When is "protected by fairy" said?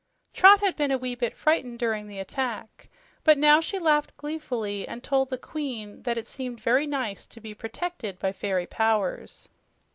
7.53-8.65